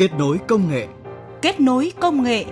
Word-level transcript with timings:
Kết 0.00 0.14
nối 0.18 0.38
công 0.48 0.68
nghệ. 0.68 0.86
Kết 1.42 1.60
nối 1.60 1.92
công 2.00 2.22
nghệ. 2.22 2.44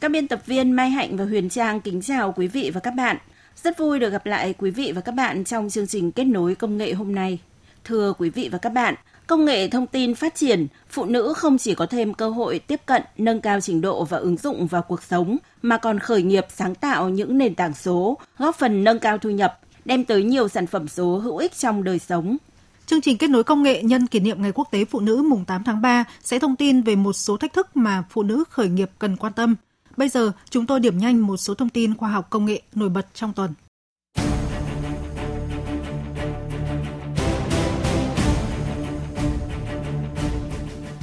Các 0.00 0.10
biên 0.10 0.28
tập 0.28 0.40
viên 0.46 0.72
Mai 0.72 0.90
Hạnh 0.90 1.16
và 1.16 1.24
Huyền 1.24 1.48
Trang 1.48 1.80
kính 1.80 2.02
chào 2.02 2.32
quý 2.36 2.48
vị 2.48 2.70
và 2.74 2.80
các 2.80 2.90
bạn. 2.90 3.16
Rất 3.56 3.78
vui 3.78 3.98
được 3.98 4.10
gặp 4.10 4.26
lại 4.26 4.54
quý 4.58 4.70
vị 4.70 4.92
và 4.94 5.00
các 5.00 5.12
bạn 5.12 5.44
trong 5.44 5.70
chương 5.70 5.86
trình 5.86 6.12
Kết 6.12 6.24
nối 6.24 6.54
công 6.54 6.76
nghệ 6.76 6.92
hôm 6.92 7.14
nay. 7.14 7.38
Thưa 7.84 8.12
quý 8.18 8.30
vị 8.30 8.48
và 8.52 8.58
các 8.58 8.70
bạn, 8.70 8.94
công 9.26 9.44
nghệ 9.44 9.68
thông 9.68 9.86
tin 9.86 10.14
phát 10.14 10.34
triển, 10.34 10.66
phụ 10.88 11.04
nữ 11.04 11.32
không 11.36 11.58
chỉ 11.58 11.74
có 11.74 11.86
thêm 11.86 12.14
cơ 12.14 12.28
hội 12.28 12.58
tiếp 12.58 12.80
cận, 12.86 13.02
nâng 13.18 13.40
cao 13.40 13.60
trình 13.60 13.80
độ 13.80 14.04
và 14.04 14.18
ứng 14.18 14.36
dụng 14.36 14.66
vào 14.66 14.82
cuộc 14.82 15.02
sống, 15.02 15.36
mà 15.62 15.78
còn 15.78 15.98
khởi 15.98 16.22
nghiệp 16.22 16.46
sáng 16.48 16.74
tạo 16.74 17.08
những 17.08 17.38
nền 17.38 17.54
tảng 17.54 17.74
số, 17.74 18.18
góp 18.38 18.56
phần 18.56 18.84
nâng 18.84 18.98
cao 18.98 19.18
thu 19.18 19.30
nhập, 19.30 19.58
đem 19.88 20.04
tới 20.04 20.22
nhiều 20.22 20.48
sản 20.48 20.66
phẩm 20.66 20.88
số 20.88 21.18
hữu 21.18 21.36
ích 21.36 21.56
trong 21.58 21.84
đời 21.84 21.98
sống. 21.98 22.36
Chương 22.86 23.00
trình 23.00 23.18
kết 23.18 23.30
nối 23.30 23.44
công 23.44 23.62
nghệ 23.62 23.82
nhân 23.82 24.06
kỷ 24.06 24.20
niệm 24.20 24.42
Ngày 24.42 24.52
Quốc 24.52 24.68
tế 24.70 24.84
Phụ 24.84 25.00
nữ 25.00 25.22
mùng 25.22 25.44
8 25.44 25.64
tháng 25.64 25.82
3 25.82 26.04
sẽ 26.22 26.38
thông 26.38 26.56
tin 26.56 26.82
về 26.82 26.96
một 26.96 27.12
số 27.12 27.36
thách 27.36 27.52
thức 27.52 27.76
mà 27.76 28.04
phụ 28.10 28.22
nữ 28.22 28.44
khởi 28.50 28.68
nghiệp 28.68 28.90
cần 28.98 29.16
quan 29.16 29.32
tâm. 29.32 29.56
Bây 29.96 30.08
giờ, 30.08 30.32
chúng 30.50 30.66
tôi 30.66 30.80
điểm 30.80 30.98
nhanh 30.98 31.18
một 31.18 31.36
số 31.36 31.54
thông 31.54 31.68
tin 31.68 31.96
khoa 31.96 32.08
học 32.08 32.30
công 32.30 32.44
nghệ 32.46 32.62
nổi 32.74 32.88
bật 32.88 33.06
trong 33.14 33.32
tuần. 33.32 33.54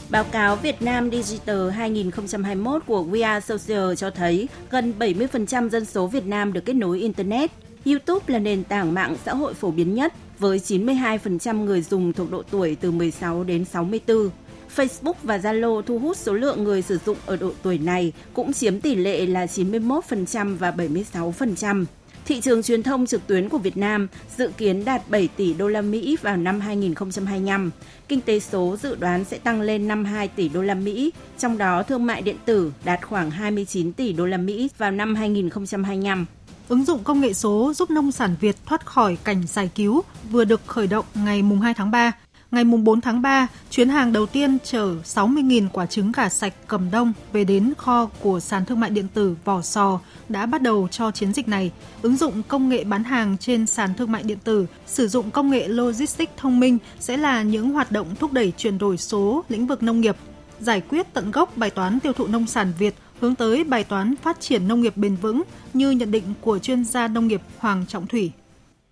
Báo 0.10 0.24
cáo 0.24 0.56
Việt 0.56 0.82
Nam 0.82 1.12
Digital 1.12 1.70
2021 1.70 2.84
của 2.86 3.04
We 3.04 3.26
Are 3.26 3.58
Social 3.58 3.96
cho 3.96 4.10
thấy 4.10 4.48
gần 4.70 4.94
70% 5.00 5.70
dân 5.70 5.86
số 5.86 6.08
Việt 6.08 6.26
Nam 6.26 6.54
được 6.54 6.66
kết 6.66 6.74
nối 6.74 7.00
Internet. 7.00 7.65
YouTube 7.86 8.26
là 8.28 8.40
nền 8.40 8.64
tảng 8.64 8.94
mạng 8.94 9.16
xã 9.26 9.34
hội 9.34 9.54
phổ 9.54 9.72
biến 9.72 9.94
nhất 9.94 10.14
với 10.40 10.60
92% 10.60 11.64
người 11.64 11.82
dùng 11.82 12.14
thuộc 12.14 12.32
độ 12.32 12.44
tuổi 12.52 12.78
từ 12.82 12.92
16 12.92 13.44
đến 13.44 13.66
64. 13.66 14.30
Facebook 14.76 15.14
và 15.24 15.38
Zalo 15.38 15.82
thu 15.82 16.00
hút 16.00 16.18
số 16.18 16.34
lượng 16.34 16.64
người 16.64 16.82
sử 16.82 17.00
dụng 17.06 17.18
ở 17.26 17.36
độ 17.36 17.52
tuổi 17.64 17.78
này 17.78 18.14
cũng 18.34 18.54
chiếm 18.54 18.80
tỷ 18.80 18.96
lệ 18.96 19.26
là 19.26 19.46
91% 19.46 20.58
và 20.58 20.72
76%. 20.72 21.86
Thị 22.26 22.42
trường 22.42 22.64
truyền 22.64 22.84
thông 22.84 23.06
trực 23.06 23.28
tuyến 23.28 23.50
của 23.50 23.58
Việt 23.58 23.78
Nam 23.78 24.08
dự 24.38 24.52
kiến 24.58 24.86
đạt 24.86 25.10
7 25.10 25.28
tỷ 25.28 25.54
đô 25.54 25.68
la 25.68 25.82
Mỹ 25.82 26.18
vào 26.22 26.38
năm 26.38 26.60
2025. 26.60 27.72
Kinh 28.08 28.22
tế 28.22 28.40
số 28.40 28.78
dự 28.82 28.96
đoán 28.96 29.24
sẽ 29.24 29.38
tăng 29.38 29.62
lên 29.62 29.88
52 29.88 30.28
tỷ 30.28 30.50
đô 30.50 30.62
la 30.62 30.74
Mỹ, 30.74 31.12
trong 31.38 31.58
đó 31.58 31.84
thương 31.84 32.06
mại 32.06 32.22
điện 32.22 32.38
tử 32.46 32.72
đạt 32.86 33.06
khoảng 33.06 33.32
29 33.32 33.94
tỷ 33.94 34.14
đô 34.14 34.26
la 34.26 34.38
Mỹ 34.38 34.70
vào 34.78 34.92
năm 34.92 35.16
2025. 35.16 36.26
Ứng 36.68 36.86
dụng 36.86 37.04
công 37.04 37.22
nghệ 37.22 37.34
số 37.34 37.74
giúp 37.74 37.90
nông 37.90 38.12
sản 38.12 38.36
Việt 38.40 38.56
thoát 38.66 38.86
khỏi 38.86 39.18
cảnh 39.24 39.48
giải 39.48 39.70
cứu 39.76 40.02
vừa 40.32 40.46
được 40.46 40.62
khởi 40.68 40.88
động 40.88 41.06
ngày 41.16 41.44
2 41.62 41.74
tháng 41.74 41.92
3 41.92 42.12
Ngày 42.52 42.64
4 42.64 43.02
tháng 43.02 43.22
3, 43.22 43.48
chuyến 43.70 43.90
hàng 43.90 44.14
đầu 44.14 44.26
tiên 44.26 44.58
chở 44.64 44.96
60.000 45.04 45.68
quả 45.74 45.86
trứng 45.86 46.12
gà 46.12 46.30
sạch 46.30 46.54
cầm 46.68 46.92
đông 46.92 47.14
về 47.34 47.44
đến 47.44 47.74
kho 47.78 48.06
của 48.06 48.40
sàn 48.40 48.66
thương 48.66 48.80
mại 48.80 48.90
điện 48.90 49.08
tử 49.14 49.36
Vỏ 49.46 49.62
Sò 49.62 50.00
đã 50.30 50.46
bắt 50.46 50.62
đầu 50.62 50.88
cho 50.92 51.12
chiến 51.12 51.34
dịch 51.34 51.48
này. 51.48 51.72
Ứng 52.02 52.18
dụng 52.18 52.44
công 52.44 52.70
nghệ 52.70 52.84
bán 52.84 53.04
hàng 53.04 53.38
trên 53.38 53.66
sàn 53.66 53.94
thương 53.94 54.12
mại 54.12 54.24
điện 54.24 54.38
tử, 54.44 54.66
sử 54.88 55.08
dụng 55.08 55.32
công 55.32 55.50
nghệ 55.50 55.68
logistics 55.68 56.34
thông 56.38 56.60
minh 56.60 56.78
sẽ 57.00 57.18
là 57.18 57.44
những 57.44 57.72
hoạt 57.72 57.92
động 57.92 58.16
thúc 58.20 58.34
đẩy 58.34 58.54
chuyển 58.58 58.78
đổi 58.78 58.98
số 58.98 59.44
lĩnh 59.50 59.68
vực 59.68 59.84
nông 59.84 60.02
nghiệp, 60.02 60.16
giải 60.60 60.82
quyết 60.82 61.14
tận 61.14 61.32
gốc 61.32 61.58
bài 61.58 61.70
toán 61.70 62.00
tiêu 62.00 62.14
thụ 62.14 62.28
nông 62.28 62.48
sản 62.48 62.74
Việt 62.80 62.96
hướng 63.20 63.36
tới 63.36 63.64
bài 63.64 63.84
toán 63.90 64.16
phát 64.16 64.40
triển 64.40 64.68
nông 64.68 64.82
nghiệp 64.82 64.94
bền 64.96 65.16
vững 65.16 65.42
như 65.74 65.92
nhận 65.92 66.12
định 66.12 66.24
của 66.42 66.60
chuyên 66.60 66.84
gia 66.84 67.08
nông 67.08 67.28
nghiệp 67.28 67.42
Hoàng 67.60 67.86
Trọng 67.88 68.08
Thủy. 68.08 68.32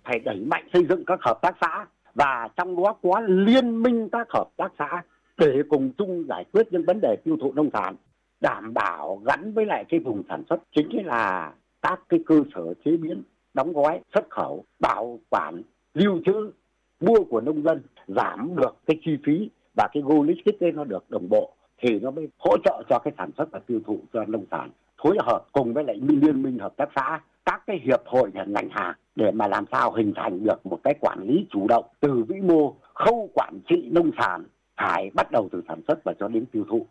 Phải 0.04 0.18
đẩy 0.18 0.36
mạnh 0.36 0.68
xây 0.72 0.86
dựng 0.88 1.04
các 1.06 1.18
hợp 1.22 1.38
tác 1.42 1.56
xã 1.60 1.86
và 2.14 2.48
trong 2.56 2.82
đó 2.82 2.96
có 3.02 3.20
liên 3.20 3.82
minh 3.82 4.08
các 4.12 4.26
hợp 4.30 4.48
tác 4.56 4.72
xã 4.78 5.02
để 5.38 5.62
cùng 5.68 5.92
chung 5.98 6.24
giải 6.28 6.44
quyết 6.52 6.66
những 6.70 6.84
vấn 6.86 7.00
đề 7.02 7.16
tiêu 7.24 7.36
thụ 7.40 7.52
nông 7.52 7.70
sản, 7.72 7.96
đảm 8.40 8.74
bảo 8.74 9.22
gắn 9.24 9.52
với 9.52 9.66
lại 9.66 9.84
cái 9.88 10.00
vùng 10.00 10.22
sản 10.28 10.42
xuất, 10.48 10.56
chính 10.76 11.06
là 11.06 11.52
các 11.82 12.00
cái 12.08 12.20
cơ 12.26 12.42
sở 12.54 12.74
chế 12.84 12.96
biến, 12.96 13.22
đóng 13.54 13.72
gói, 13.72 14.00
xuất 14.14 14.30
khẩu, 14.30 14.64
bảo 14.80 15.18
quản, 15.28 15.62
lưu 15.94 16.20
trữ, 16.26 16.50
mua 17.00 17.24
của 17.30 17.40
nông 17.40 17.62
dân, 17.62 17.82
giảm 18.06 18.56
được 18.56 18.76
cái 18.86 18.96
chi 19.04 19.16
phí 19.26 19.50
và 19.76 19.88
cái 19.92 20.02
logistics 20.06 20.60
ấy 20.60 20.72
nó 20.72 20.84
được 20.84 21.10
đồng 21.10 21.28
bộ 21.28 21.52
thì 21.82 21.98
nó 22.00 22.10
mới 22.10 22.28
hỗ 22.38 22.56
trợ 22.64 22.82
cho 22.88 22.98
cái 22.98 23.12
sản 23.18 23.30
xuất 23.36 23.50
và 23.50 23.58
tiêu 23.66 23.80
thụ 23.86 23.98
cho 24.12 24.24
nông 24.24 24.44
sản, 24.50 24.70
phối 25.02 25.16
hợp 25.20 25.44
cùng 25.52 25.74
với 25.74 25.84
lại 25.84 25.96
liên 26.02 26.42
minh 26.42 26.58
hợp 26.58 26.76
tác 26.76 26.88
xã, 26.96 27.20
các 27.44 27.62
cái 27.66 27.80
hiệp 27.84 28.02
hội 28.06 28.30
ngành 28.46 28.68
hàng 28.70 28.94
để 29.14 29.30
mà 29.30 29.46
làm 29.46 29.64
sao 29.72 29.92
hình 29.92 30.12
thành 30.16 30.44
được 30.44 30.66
một 30.66 30.78
cái 30.84 30.94
quản 31.00 31.18
lý 31.22 31.46
chủ 31.50 31.66
động 31.68 31.84
từ 32.00 32.24
vĩ 32.28 32.40
mô, 32.40 32.74
khâu 32.94 33.30
quản 33.34 33.60
trị 33.68 33.88
nông 33.92 34.10
sản 34.18 34.44
phải 34.76 35.10
bắt 35.14 35.30
đầu 35.32 35.48
từ 35.52 35.62
sản 35.68 35.80
xuất 35.88 36.04
và 36.04 36.12
cho 36.20 36.28
đến 36.28 36.44
tiêu 36.52 36.64
thụ. 36.68 36.86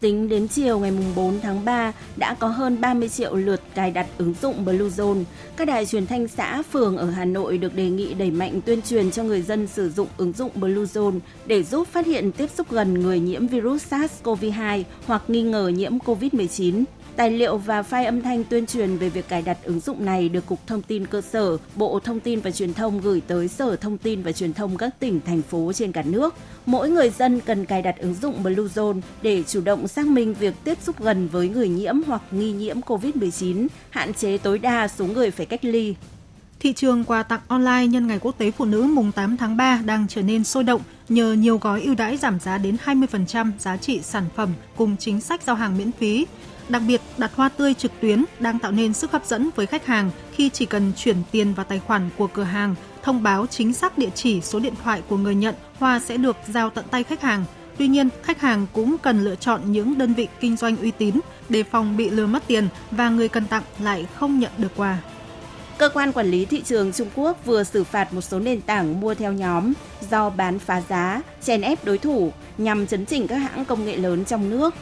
Tính 0.00 0.28
đến 0.28 0.48
chiều 0.48 0.78
ngày 0.78 0.92
4 1.16 1.40
tháng 1.40 1.64
3 1.64 1.92
đã 2.16 2.34
có 2.34 2.48
hơn 2.48 2.80
30 2.80 3.08
triệu 3.08 3.34
lượt 3.34 3.60
cài 3.74 3.90
đặt 3.90 4.06
ứng 4.18 4.34
dụng 4.42 4.64
Bluezone. 4.64 5.24
Các 5.56 5.64
đài 5.64 5.86
truyền 5.86 6.06
thanh 6.06 6.28
xã, 6.28 6.62
phường 6.62 6.96
ở 6.96 7.10
Hà 7.10 7.24
Nội 7.24 7.58
được 7.58 7.74
đề 7.74 7.90
nghị 7.90 8.14
đẩy 8.14 8.30
mạnh 8.30 8.60
tuyên 8.66 8.82
truyền 8.82 9.10
cho 9.10 9.22
người 9.22 9.42
dân 9.42 9.66
sử 9.66 9.90
dụng 9.90 10.08
ứng 10.16 10.32
dụng 10.32 10.50
Bluezone 10.54 11.18
để 11.46 11.62
giúp 11.62 11.88
phát 11.88 12.06
hiện 12.06 12.32
tiếp 12.32 12.50
xúc 12.56 12.70
gần 12.70 12.94
người 12.94 13.20
nhiễm 13.20 13.46
virus 13.46 13.92
SARS-CoV-2 13.92 14.82
hoặc 15.06 15.22
nghi 15.28 15.42
ngờ 15.42 15.68
nhiễm 15.68 15.98
COVID-19. 15.98 16.84
Tài 17.16 17.30
liệu 17.30 17.56
và 17.56 17.82
file 17.82 18.04
âm 18.04 18.22
thanh 18.22 18.44
tuyên 18.44 18.66
truyền 18.66 18.96
về 18.96 19.08
việc 19.08 19.28
cài 19.28 19.42
đặt 19.42 19.58
ứng 19.62 19.80
dụng 19.80 20.04
này 20.04 20.28
được 20.28 20.46
Cục 20.46 20.66
Thông 20.66 20.82
tin 20.82 21.06
Cơ 21.06 21.20
sở, 21.20 21.56
Bộ 21.74 22.00
Thông 22.04 22.20
tin 22.20 22.40
và 22.40 22.50
Truyền 22.50 22.74
thông 22.74 23.00
gửi 23.00 23.22
tới 23.26 23.48
Sở 23.48 23.76
Thông 23.76 23.98
tin 23.98 24.22
và 24.22 24.32
Truyền 24.32 24.54
thông 24.54 24.76
các 24.76 24.90
tỉnh, 25.00 25.20
thành 25.26 25.42
phố 25.42 25.72
trên 25.72 25.92
cả 25.92 26.02
nước. 26.02 26.34
Mỗi 26.66 26.90
người 26.90 27.10
dân 27.10 27.40
cần 27.40 27.64
cài 27.64 27.82
đặt 27.82 27.98
ứng 27.98 28.14
dụng 28.14 28.42
Bluezone 28.42 29.00
để 29.22 29.42
chủ 29.42 29.60
động 29.60 29.88
xác 29.88 30.06
minh 30.06 30.34
việc 30.34 30.54
tiếp 30.64 30.78
xúc 30.82 31.02
gần 31.02 31.28
với 31.28 31.48
người 31.48 31.68
nhiễm 31.68 31.94
hoặc 32.06 32.22
nghi 32.30 32.52
nhiễm 32.52 32.80
COVID-19, 32.80 33.66
hạn 33.90 34.14
chế 34.14 34.38
tối 34.38 34.58
đa 34.58 34.88
số 34.88 35.06
người 35.06 35.30
phải 35.30 35.46
cách 35.46 35.64
ly. 35.64 35.94
Thị 36.60 36.72
trường 36.72 37.04
quà 37.04 37.22
tặng 37.22 37.40
online 37.48 37.86
nhân 37.86 38.06
ngày 38.06 38.18
Quốc 38.18 38.38
tế 38.38 38.50
Phụ 38.50 38.64
nữ 38.64 38.82
mùng 38.82 39.12
8 39.12 39.36
tháng 39.36 39.56
3 39.56 39.82
đang 39.84 40.06
trở 40.08 40.22
nên 40.22 40.44
sôi 40.44 40.64
động 40.64 40.80
nhờ 41.08 41.32
nhiều 41.32 41.58
gói 41.58 41.82
ưu 41.82 41.94
đãi 41.94 42.16
giảm 42.16 42.40
giá 42.40 42.58
đến 42.58 42.76
20% 42.84 43.50
giá 43.58 43.76
trị 43.76 44.00
sản 44.02 44.24
phẩm 44.36 44.48
cùng 44.76 44.96
chính 44.96 45.20
sách 45.20 45.42
giao 45.42 45.56
hàng 45.56 45.78
miễn 45.78 45.92
phí. 45.92 46.26
Đặc 46.68 46.82
biệt, 46.86 47.00
đặt 47.18 47.30
hoa 47.34 47.48
tươi 47.48 47.74
trực 47.74 47.92
tuyến 48.00 48.24
đang 48.38 48.58
tạo 48.58 48.72
nên 48.72 48.92
sức 48.92 49.12
hấp 49.12 49.26
dẫn 49.26 49.50
với 49.56 49.66
khách 49.66 49.86
hàng 49.86 50.10
khi 50.32 50.50
chỉ 50.50 50.66
cần 50.66 50.92
chuyển 50.96 51.16
tiền 51.30 51.54
vào 51.54 51.64
tài 51.64 51.78
khoản 51.78 52.10
của 52.16 52.26
cửa 52.26 52.42
hàng, 52.42 52.74
thông 53.02 53.22
báo 53.22 53.46
chính 53.46 53.72
xác 53.72 53.98
địa 53.98 54.10
chỉ 54.14 54.40
số 54.40 54.60
điện 54.60 54.74
thoại 54.84 55.02
của 55.08 55.16
người 55.16 55.34
nhận, 55.34 55.54
hoa 55.78 56.00
sẽ 56.00 56.16
được 56.16 56.36
giao 56.48 56.70
tận 56.70 56.84
tay 56.90 57.02
khách 57.02 57.22
hàng. 57.22 57.44
Tuy 57.78 57.88
nhiên, 57.88 58.08
khách 58.22 58.40
hàng 58.40 58.66
cũng 58.72 58.96
cần 58.98 59.24
lựa 59.24 59.34
chọn 59.34 59.72
những 59.72 59.98
đơn 59.98 60.14
vị 60.14 60.28
kinh 60.40 60.56
doanh 60.56 60.76
uy 60.76 60.90
tín 60.90 61.14
đề 61.48 61.62
phòng 61.62 61.96
bị 61.96 62.10
lừa 62.10 62.26
mất 62.26 62.42
tiền 62.46 62.68
và 62.90 63.08
người 63.08 63.28
cần 63.28 63.46
tặng 63.46 63.62
lại 63.78 64.06
không 64.14 64.38
nhận 64.38 64.52
được 64.58 64.72
quà. 64.76 64.98
Cơ 65.78 65.88
quan 65.88 66.12
quản 66.12 66.26
lý 66.26 66.44
thị 66.44 66.62
trường 66.64 66.92
Trung 66.92 67.08
Quốc 67.14 67.44
vừa 67.44 67.64
xử 67.64 67.84
phạt 67.84 68.14
một 68.14 68.20
số 68.20 68.38
nền 68.38 68.60
tảng 68.60 69.00
mua 69.00 69.14
theo 69.14 69.32
nhóm 69.32 69.72
do 70.10 70.30
bán 70.30 70.58
phá 70.58 70.82
giá, 70.88 71.22
chèn 71.42 71.60
ép 71.60 71.84
đối 71.84 71.98
thủ 71.98 72.32
nhằm 72.58 72.86
chấn 72.86 73.06
chỉnh 73.06 73.26
các 73.26 73.36
hãng 73.36 73.64
công 73.64 73.84
nghệ 73.84 73.96
lớn 73.96 74.24
trong 74.24 74.50
nước. 74.50 74.74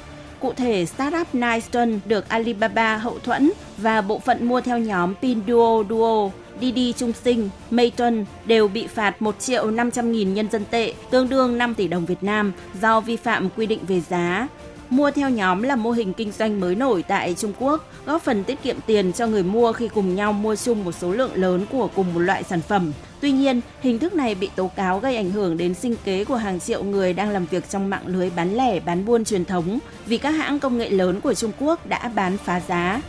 Cụ 0.44 0.52
thể, 0.52 0.86
startup 0.86 1.34
Nyston 1.34 2.00
được 2.04 2.28
Alibaba 2.28 2.96
hậu 2.96 3.18
thuẫn 3.18 3.52
và 3.78 4.00
bộ 4.00 4.18
phận 4.18 4.48
mua 4.48 4.60
theo 4.60 4.78
nhóm 4.78 5.14
Pinduo 5.22 5.84
Duo, 5.88 6.30
Didi 6.60 6.92
Trung 6.92 7.12
Sinh, 7.24 7.48
Mayton 7.70 8.24
đều 8.44 8.68
bị 8.68 8.86
phạt 8.86 9.22
1 9.22 9.38
triệu 9.38 9.70
500 9.70 10.12
nghìn 10.12 10.34
nhân 10.34 10.50
dân 10.50 10.64
tệ, 10.70 10.94
tương 11.10 11.28
đương 11.28 11.58
5 11.58 11.74
tỷ 11.74 11.88
đồng 11.88 12.06
Việt 12.06 12.22
Nam 12.22 12.52
do 12.80 13.00
vi 13.00 13.16
phạm 13.16 13.48
quy 13.56 13.66
định 13.66 13.80
về 13.88 14.00
giá. 14.00 14.48
Mua 14.90 15.10
theo 15.10 15.30
nhóm 15.30 15.62
là 15.62 15.76
mô 15.76 15.90
hình 15.90 16.12
kinh 16.12 16.32
doanh 16.32 16.60
mới 16.60 16.74
nổi 16.74 17.02
tại 17.02 17.34
Trung 17.34 17.52
Quốc, 17.58 17.88
góp 18.06 18.22
phần 18.22 18.44
tiết 18.44 18.62
kiệm 18.62 18.76
tiền 18.86 19.12
cho 19.12 19.26
người 19.26 19.42
mua 19.42 19.72
khi 19.72 19.88
cùng 19.88 20.14
nhau 20.14 20.32
mua 20.32 20.56
chung 20.56 20.84
một 20.84 20.92
số 20.92 21.12
lượng 21.12 21.32
lớn 21.34 21.66
của 21.70 21.88
cùng 21.94 22.14
một 22.14 22.20
loại 22.20 22.42
sản 22.42 22.60
phẩm. 22.60 22.92
Tuy 23.24 23.32
nhiên, 23.32 23.60
hình 23.80 23.98
thức 23.98 24.14
này 24.14 24.34
bị 24.34 24.50
tố 24.56 24.70
cáo 24.76 25.00
gây 25.00 25.16
ảnh 25.16 25.30
hưởng 25.30 25.56
đến 25.56 25.74
sinh 25.74 25.96
kế 26.04 26.24
của 26.24 26.36
hàng 26.36 26.60
triệu 26.60 26.84
người 26.84 27.12
đang 27.12 27.30
làm 27.30 27.46
việc 27.46 27.70
trong 27.70 27.90
mạng 27.90 28.06
lưới 28.06 28.30
bán 28.36 28.54
lẻ, 28.54 28.80
bán 28.80 29.04
buôn 29.04 29.24
truyền 29.24 29.44
thống 29.44 29.78
vì 30.06 30.18
các 30.18 30.30
hãng 30.30 30.58
công 30.58 30.78
nghệ 30.78 30.90
lớn 30.90 31.20
của 31.20 31.34
Trung 31.34 31.52
Quốc 31.58 31.86
đã 31.86 32.08
bán 32.14 32.36
phá 32.36 32.60
giá. 32.60 33.00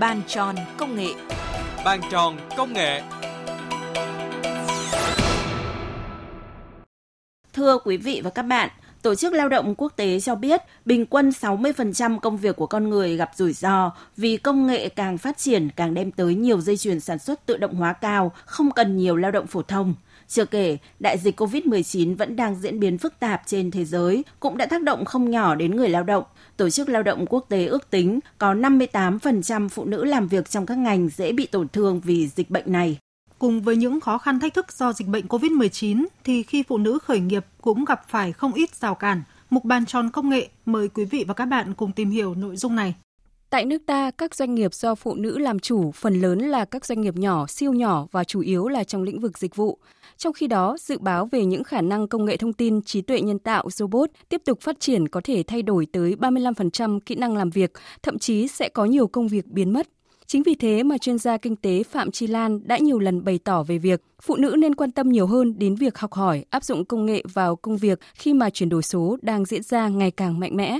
Bàn 0.00 0.22
tròn 0.28 0.56
công 0.76 0.96
nghệ. 0.96 1.10
Bàn 1.84 2.00
tròn 2.10 2.36
công 2.56 2.72
nghệ. 2.72 3.02
Thưa 7.62 7.78
quý 7.84 7.96
vị 7.96 8.20
và 8.24 8.30
các 8.30 8.42
bạn, 8.42 8.68
Tổ 9.02 9.14
chức 9.14 9.32
Lao 9.32 9.48
động 9.48 9.74
Quốc 9.74 9.92
tế 9.96 10.20
cho 10.20 10.34
biết 10.34 10.60
bình 10.84 11.06
quân 11.06 11.30
60% 11.30 12.18
công 12.18 12.36
việc 12.36 12.56
của 12.56 12.66
con 12.66 12.90
người 12.90 13.16
gặp 13.16 13.30
rủi 13.36 13.52
ro 13.52 13.92
vì 14.16 14.36
công 14.36 14.66
nghệ 14.66 14.88
càng 14.88 15.18
phát 15.18 15.38
triển 15.38 15.68
càng 15.76 15.94
đem 15.94 16.10
tới 16.10 16.34
nhiều 16.34 16.60
dây 16.60 16.76
chuyền 16.76 17.00
sản 17.00 17.18
xuất 17.18 17.46
tự 17.46 17.56
động 17.56 17.74
hóa 17.74 17.92
cao, 17.92 18.32
không 18.44 18.70
cần 18.70 18.96
nhiều 18.96 19.16
lao 19.16 19.30
động 19.30 19.46
phổ 19.46 19.62
thông. 19.62 19.94
Chưa 20.28 20.44
kể, 20.44 20.78
đại 21.00 21.18
dịch 21.18 21.40
COVID-19 21.40 22.16
vẫn 22.16 22.36
đang 22.36 22.54
diễn 22.54 22.80
biến 22.80 22.98
phức 22.98 23.20
tạp 23.20 23.42
trên 23.46 23.70
thế 23.70 23.84
giới, 23.84 24.24
cũng 24.40 24.56
đã 24.56 24.66
tác 24.66 24.82
động 24.82 25.04
không 25.04 25.30
nhỏ 25.30 25.54
đến 25.54 25.76
người 25.76 25.88
lao 25.88 26.02
động. 26.02 26.24
Tổ 26.56 26.70
chức 26.70 26.88
Lao 26.88 27.02
động 27.02 27.26
Quốc 27.28 27.46
tế 27.48 27.66
ước 27.66 27.90
tính 27.90 28.20
có 28.38 28.54
58% 28.54 29.68
phụ 29.68 29.84
nữ 29.84 30.04
làm 30.04 30.28
việc 30.28 30.50
trong 30.50 30.66
các 30.66 30.78
ngành 30.78 31.08
dễ 31.08 31.32
bị 31.32 31.46
tổn 31.46 31.68
thương 31.68 32.00
vì 32.00 32.28
dịch 32.28 32.50
bệnh 32.50 32.72
này. 32.72 32.98
Cùng 33.42 33.62
với 33.62 33.76
những 33.76 34.00
khó 34.00 34.18
khăn 34.18 34.40
thách 34.40 34.54
thức 34.54 34.72
do 34.72 34.92
dịch 34.92 35.08
bệnh 35.08 35.26
COVID-19 35.26 36.06
thì 36.24 36.42
khi 36.42 36.62
phụ 36.62 36.78
nữ 36.78 36.98
khởi 37.02 37.20
nghiệp 37.20 37.46
cũng 37.60 37.84
gặp 37.84 38.08
phải 38.08 38.32
không 38.32 38.52
ít 38.52 38.74
rào 38.74 38.94
cản. 38.94 39.22
Mục 39.50 39.64
bàn 39.64 39.86
tròn 39.86 40.10
công 40.10 40.28
nghệ 40.28 40.48
mời 40.66 40.88
quý 40.88 41.04
vị 41.04 41.24
và 41.28 41.34
các 41.34 41.44
bạn 41.44 41.74
cùng 41.74 41.92
tìm 41.92 42.10
hiểu 42.10 42.34
nội 42.34 42.56
dung 42.56 42.76
này. 42.76 42.94
Tại 43.50 43.64
nước 43.64 43.82
ta, 43.86 44.10
các 44.10 44.34
doanh 44.34 44.54
nghiệp 44.54 44.74
do 44.74 44.94
phụ 44.94 45.14
nữ 45.14 45.38
làm 45.38 45.58
chủ 45.58 45.92
phần 45.92 46.20
lớn 46.20 46.38
là 46.38 46.64
các 46.64 46.84
doanh 46.84 47.00
nghiệp 47.00 47.16
nhỏ, 47.16 47.46
siêu 47.46 47.72
nhỏ 47.72 48.06
và 48.12 48.24
chủ 48.24 48.40
yếu 48.40 48.68
là 48.68 48.84
trong 48.84 49.02
lĩnh 49.02 49.20
vực 49.20 49.38
dịch 49.38 49.56
vụ. 49.56 49.78
Trong 50.16 50.32
khi 50.32 50.46
đó, 50.46 50.76
dự 50.80 50.98
báo 50.98 51.28
về 51.32 51.44
những 51.44 51.64
khả 51.64 51.80
năng 51.80 52.08
công 52.08 52.24
nghệ 52.24 52.36
thông 52.36 52.52
tin, 52.52 52.82
trí 52.82 53.00
tuệ 53.02 53.20
nhân 53.20 53.38
tạo, 53.38 53.70
robot 53.70 54.10
tiếp 54.28 54.42
tục 54.44 54.60
phát 54.60 54.80
triển 54.80 55.08
có 55.08 55.20
thể 55.24 55.42
thay 55.46 55.62
đổi 55.62 55.86
tới 55.92 56.16
35% 56.20 57.00
kỹ 57.00 57.14
năng 57.14 57.36
làm 57.36 57.50
việc, 57.50 57.72
thậm 58.02 58.18
chí 58.18 58.48
sẽ 58.48 58.68
có 58.68 58.84
nhiều 58.84 59.06
công 59.06 59.28
việc 59.28 59.46
biến 59.46 59.72
mất. 59.72 59.88
Chính 60.26 60.42
vì 60.42 60.54
thế 60.54 60.82
mà 60.82 60.98
chuyên 60.98 61.18
gia 61.18 61.36
kinh 61.36 61.56
tế 61.56 61.82
Phạm 61.82 62.10
Chi 62.10 62.26
Lan 62.26 62.60
đã 62.64 62.78
nhiều 62.78 62.98
lần 62.98 63.24
bày 63.24 63.38
tỏ 63.38 63.62
về 63.62 63.78
việc 63.78 64.02
phụ 64.22 64.36
nữ 64.36 64.54
nên 64.58 64.74
quan 64.74 64.90
tâm 64.90 65.08
nhiều 65.08 65.26
hơn 65.26 65.58
đến 65.58 65.74
việc 65.74 65.98
học 65.98 66.12
hỏi, 66.12 66.44
áp 66.50 66.64
dụng 66.64 66.84
công 66.84 67.06
nghệ 67.06 67.22
vào 67.32 67.56
công 67.56 67.76
việc 67.76 68.00
khi 68.14 68.34
mà 68.34 68.50
chuyển 68.50 68.68
đổi 68.68 68.82
số 68.82 69.16
đang 69.22 69.44
diễn 69.44 69.62
ra 69.62 69.88
ngày 69.88 70.10
càng 70.10 70.40
mạnh 70.40 70.56
mẽ. 70.56 70.78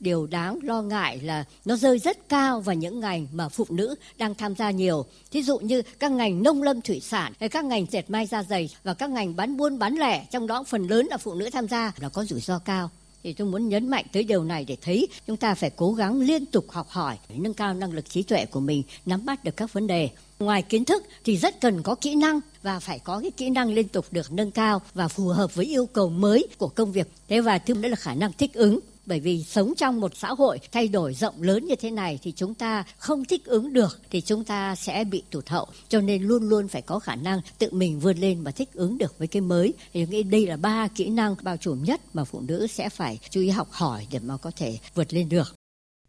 Điều 0.00 0.26
đáng 0.26 0.58
lo 0.62 0.82
ngại 0.82 1.20
là 1.22 1.44
nó 1.64 1.76
rơi 1.76 1.98
rất 1.98 2.28
cao 2.28 2.60
vào 2.60 2.74
những 2.74 3.00
ngành 3.00 3.26
mà 3.32 3.48
phụ 3.48 3.66
nữ 3.70 3.94
đang 4.18 4.34
tham 4.34 4.54
gia 4.54 4.70
nhiều. 4.70 5.04
Thí 5.30 5.42
dụ 5.42 5.58
như 5.58 5.82
các 5.98 6.12
ngành 6.12 6.42
nông 6.42 6.62
lâm 6.62 6.80
thủy 6.80 7.00
sản, 7.00 7.32
hay 7.40 7.48
các 7.48 7.64
ngành 7.64 7.86
dệt 7.90 8.10
may 8.10 8.26
da 8.26 8.42
dày 8.42 8.68
và 8.82 8.94
các 8.94 9.10
ngành 9.10 9.36
bán 9.36 9.56
buôn 9.56 9.78
bán 9.78 9.94
lẻ, 9.94 10.26
trong 10.30 10.46
đó 10.46 10.64
phần 10.66 10.86
lớn 10.86 11.06
là 11.10 11.16
phụ 11.16 11.34
nữ 11.34 11.50
tham 11.52 11.68
gia 11.68 11.92
là 11.98 12.08
có 12.08 12.24
rủi 12.24 12.40
ro 12.40 12.58
cao 12.58 12.90
thì 13.24 13.32
tôi 13.32 13.48
muốn 13.48 13.68
nhấn 13.68 13.88
mạnh 13.88 14.04
tới 14.12 14.24
điều 14.24 14.44
này 14.44 14.64
để 14.64 14.76
thấy 14.82 15.08
chúng 15.26 15.36
ta 15.36 15.54
phải 15.54 15.70
cố 15.70 15.92
gắng 15.92 16.20
liên 16.20 16.46
tục 16.46 16.70
học 16.70 16.88
hỏi 16.90 17.18
để 17.28 17.36
nâng 17.38 17.54
cao 17.54 17.74
năng 17.74 17.92
lực 17.92 18.10
trí 18.10 18.22
tuệ 18.22 18.46
của 18.46 18.60
mình, 18.60 18.82
nắm 19.06 19.24
bắt 19.24 19.44
được 19.44 19.56
các 19.56 19.72
vấn 19.72 19.86
đề. 19.86 20.10
Ngoài 20.38 20.62
kiến 20.62 20.84
thức 20.84 21.04
thì 21.24 21.36
rất 21.36 21.60
cần 21.60 21.82
có 21.82 21.94
kỹ 21.94 22.14
năng 22.14 22.40
và 22.62 22.80
phải 22.80 22.98
có 22.98 23.20
cái 23.20 23.30
kỹ 23.30 23.50
năng 23.50 23.70
liên 23.70 23.88
tục 23.88 24.06
được 24.10 24.32
nâng 24.32 24.50
cao 24.50 24.82
và 24.94 25.08
phù 25.08 25.28
hợp 25.28 25.54
với 25.54 25.66
yêu 25.66 25.86
cầu 25.86 26.08
mới 26.08 26.46
của 26.58 26.68
công 26.68 26.92
việc. 26.92 27.08
Thế 27.28 27.40
và 27.40 27.58
thứ 27.58 27.74
nữa 27.74 27.88
là 27.88 27.96
khả 27.96 28.14
năng 28.14 28.32
thích 28.32 28.54
ứng 28.54 28.80
bởi 29.06 29.20
vì 29.20 29.42
sống 29.42 29.74
trong 29.76 30.00
một 30.00 30.16
xã 30.16 30.28
hội 30.28 30.58
thay 30.72 30.88
đổi 30.88 31.14
rộng 31.14 31.42
lớn 31.42 31.66
như 31.66 31.76
thế 31.76 31.90
này 31.90 32.18
thì 32.22 32.32
chúng 32.36 32.54
ta 32.54 32.84
không 32.98 33.24
thích 33.24 33.44
ứng 33.44 33.72
được 33.72 34.00
thì 34.10 34.20
chúng 34.20 34.44
ta 34.44 34.74
sẽ 34.74 35.04
bị 35.04 35.22
tụt 35.30 35.48
hậu. 35.48 35.66
Cho 35.88 36.00
nên 36.00 36.22
luôn 36.22 36.48
luôn 36.48 36.68
phải 36.68 36.82
có 36.82 36.98
khả 36.98 37.14
năng 37.14 37.40
tự 37.58 37.68
mình 37.72 38.00
vươn 38.00 38.18
lên 38.18 38.42
và 38.42 38.50
thích 38.50 38.68
ứng 38.72 38.98
được 38.98 39.18
với 39.18 39.28
cái 39.28 39.42
mới. 39.42 39.74
Thì 39.92 40.06
nghĩ 40.06 40.22
đây 40.22 40.46
là 40.46 40.56
ba 40.56 40.88
kỹ 40.88 41.08
năng 41.08 41.34
bao 41.42 41.56
trùm 41.56 41.82
nhất 41.82 42.00
mà 42.14 42.24
phụ 42.24 42.40
nữ 42.40 42.66
sẽ 42.66 42.88
phải 42.88 43.18
chú 43.30 43.40
ý 43.40 43.48
học 43.48 43.68
hỏi 43.70 44.06
để 44.10 44.18
mà 44.18 44.36
có 44.36 44.50
thể 44.56 44.78
vượt 44.94 45.12
lên 45.14 45.28
được. 45.28 45.54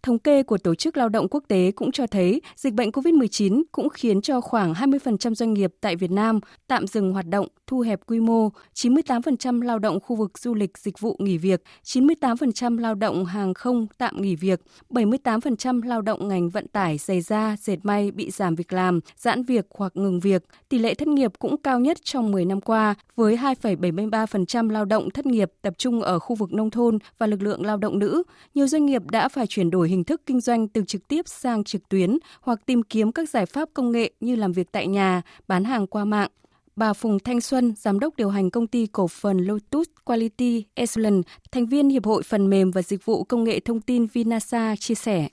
Thống 0.06 0.20
kê 0.20 0.44
của 0.44 0.58
Tổ 0.58 0.76
chức 0.76 0.98
Lao 0.98 1.10
động 1.10 1.28
Quốc 1.30 1.44
tế 1.48 1.72
cũng 1.76 1.92
cho 1.92 2.08
thấy 2.08 2.42
dịch 2.56 2.74
bệnh 2.74 2.90
COVID-19 2.90 3.64
cũng 3.72 3.90
khiến 3.90 4.22
cho 4.22 4.42
khoảng 4.42 4.74
20% 4.74 5.34
doanh 5.34 5.54
nghiệp 5.54 5.74
tại 5.82 5.96
Việt 5.96 6.12
Nam 6.12 6.40
tạm 6.68 6.88
dừng 6.88 7.14
hoạt 7.14 7.28
động, 7.28 7.48
thu 7.68 7.80
hẹp 7.80 8.00
quy 8.06 8.20
mô, 8.20 8.50
98% 8.74 9.62
lao 9.62 9.80
động 9.80 10.00
khu 10.00 10.16
vực 10.16 10.40
du 10.40 10.54
lịch 10.54 10.78
dịch 10.78 11.00
vụ 11.00 11.16
nghỉ 11.20 11.38
việc, 11.38 11.64
98% 11.84 12.78
lao 12.78 12.96
động 12.96 13.26
hàng 13.26 13.54
không 13.54 13.88
tạm 13.98 14.22
nghỉ 14.22 14.36
việc, 14.36 14.62
78% 14.90 15.82
lao 15.86 16.02
động 16.02 16.28
ngành 16.28 16.50
vận 16.50 16.68
tải, 16.68 16.98
giày 16.98 17.22
da, 17.22 17.56
dệt 17.60 17.78
may 17.84 18.12
bị 18.12 18.32
giảm 18.32 18.56
việc 18.56 18.74
làm, 18.74 19.00
giãn 19.18 19.44
việc 19.44 19.66
hoặc 19.70 19.92
ngừng 19.96 20.20
việc. 20.20 20.44
Tỷ 20.70 20.78
lệ 20.78 20.94
thất 20.94 21.08
nghiệp 21.08 21.32
cũng 21.40 21.58
cao 21.58 21.80
nhất 21.80 21.98
trong 22.04 22.32
10 22.32 22.46
năm 22.46 22.62
qua, 22.62 22.96
với 23.16 23.38
2,73% 23.38 24.70
lao 24.70 24.86
động 24.86 25.10
thất 25.10 25.26
nghiệp 25.26 25.52
tập 25.62 25.74
trung 25.78 26.02
ở 26.02 26.20
khu 26.20 26.36
vực 26.36 26.54
nông 26.54 26.70
thôn 26.70 26.98
và 27.18 27.28
lực 27.28 27.42
lượng 27.42 27.66
lao 27.66 27.78
động 27.78 28.00
nữ. 28.00 28.24
Nhiều 28.54 28.68
doanh 28.68 28.86
nghiệp 28.86 29.02
đã 29.12 29.30
phải 29.30 29.48
chuyển 29.48 29.70
đổi 29.70 29.90
hình 29.96 30.04
thức 30.04 30.22
kinh 30.26 30.42
doanh 30.42 30.68
từ 30.68 30.84
trực 30.88 31.08
tiếp 31.08 31.28
sang 31.28 31.64
trực 31.64 31.90
tuyến 31.90 32.18
hoặc 32.42 32.66
tìm 32.66 32.84
kiếm 32.84 33.12
các 33.12 33.30
giải 33.30 33.46
pháp 33.46 33.70
công 33.74 33.92
nghệ 33.92 34.12
như 34.20 34.36
làm 34.36 34.52
việc 34.52 34.72
tại 34.72 34.88
nhà, 34.88 35.22
bán 35.48 35.64
hàng 35.64 35.88
qua 35.88 36.06
mạng. 36.06 36.30
Bà 36.76 36.94
Phùng 36.94 37.20
Thanh 37.20 37.42
Xuân, 37.42 37.74
giám 37.78 38.00
đốc 38.00 38.16
điều 38.16 38.30
hành 38.30 38.50
công 38.50 38.68
ty 38.68 38.88
cổ 38.88 39.08
phần 39.08 39.38
Lotus 39.38 39.88
Quality 40.04 40.64
Excellence, 40.74 41.30
thành 41.52 41.66
viên 41.66 41.90
Hiệp 41.90 42.06
hội 42.06 42.24
Phần 42.24 42.50
mềm 42.50 42.72
và 42.72 42.82
Dịch 42.82 43.06
vụ 43.06 43.24
Công 43.24 43.44
nghệ 43.44 43.60
Thông 43.60 43.82
tin 43.82 44.08
Vinasa 44.14 44.76
chia 44.76 44.96
sẻ. 44.96 45.28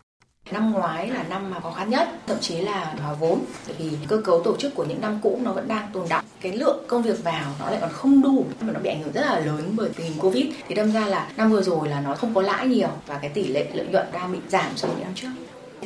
Năm 0.50 0.72
ngoái 0.72 1.10
là 1.10 1.22
năm 1.22 1.50
mà 1.50 1.60
khó 1.60 1.70
khăn 1.70 1.90
nhất, 1.90 2.08
thậm 2.26 2.36
chí 2.40 2.60
là 2.60 2.94
hòa 3.02 3.14
vốn, 3.14 3.44
bởi 3.66 3.76
vì 3.78 3.98
cơ 4.08 4.20
cấu 4.24 4.42
tổ 4.42 4.56
chức 4.56 4.74
của 4.74 4.84
những 4.84 5.00
năm 5.00 5.18
cũ 5.22 5.40
nó 5.42 5.52
vẫn 5.52 5.68
đang 5.68 5.90
tồn 5.92 6.08
động. 6.08 6.24
Cái 6.40 6.52
lượng 6.52 6.84
công 6.88 7.02
việc 7.02 7.24
vào 7.24 7.54
nó 7.60 7.70
lại 7.70 7.78
còn 7.80 7.90
không 7.92 8.22
đủ, 8.22 8.46
mà 8.60 8.72
nó 8.72 8.80
bị 8.80 8.90
ảnh 8.90 9.02
hưởng 9.02 9.12
rất 9.12 9.20
là 9.20 9.38
lớn 9.38 9.72
bởi 9.76 9.90
tình 9.96 10.06
hình 10.06 10.18
Covid. 10.18 10.46
Thì 10.68 10.74
đâm 10.74 10.92
ra 10.92 11.06
là 11.06 11.28
năm 11.36 11.50
vừa 11.50 11.62
rồi 11.62 11.88
là 11.88 12.00
nó 12.00 12.14
không 12.14 12.34
có 12.34 12.42
lãi 12.42 12.66
nhiều 12.66 12.88
và 13.06 13.18
cái 13.18 13.30
tỷ 13.30 13.46
lệ 13.46 13.66
lợi 13.72 13.86
nhuận 13.86 14.06
đang 14.12 14.32
bị 14.32 14.38
giảm 14.48 14.76
so 14.76 14.88
với 14.88 15.04
năm 15.04 15.12
trước. 15.14 15.28